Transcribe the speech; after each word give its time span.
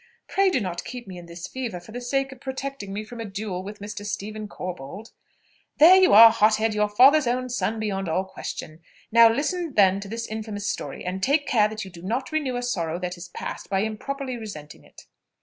Pray 0.27 0.49
do 0.49 0.59
not 0.59 0.83
keep 0.83 1.05
me 1.07 1.19
in 1.19 1.27
this 1.27 1.47
fever 1.47 1.79
for 1.79 1.91
the 1.91 2.01
sake 2.01 2.31
of 2.31 2.39
protecting 2.39 2.91
me 2.91 3.03
from 3.03 3.19
a 3.19 3.23
duel 3.25 3.61
with 3.61 3.77
Mr. 3.77 4.03
Stephen 4.03 4.47
Corbold." 4.47 5.11
"There 5.77 5.95
you 5.95 6.11
are, 6.13 6.31
hot 6.31 6.55
head, 6.55 6.73
your 6.73 6.89
father's 6.89 7.27
own 7.27 7.49
son 7.49 7.79
beyond 7.79 8.09
all 8.09 8.23
question. 8.25 8.79
Now 9.11 9.29
listen 9.31 9.75
then 9.75 9.99
to 9.99 10.07
this 10.07 10.25
infamous 10.25 10.67
story, 10.67 11.05
and 11.05 11.21
take 11.21 11.45
care 11.45 11.67
that 11.67 11.85
you 11.85 11.91
do 11.91 12.01
not 12.01 12.31
renew 12.31 12.55
a 12.55 12.63
sorrow 12.63 12.97
that 12.97 13.15
is 13.15 13.27
past, 13.27 13.69
by 13.69 13.81
improperly 13.81 14.37
resenting 14.37 14.83
it." 14.83 15.03